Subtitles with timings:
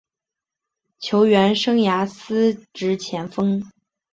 [0.97, 3.63] 球员生涯司职前锋。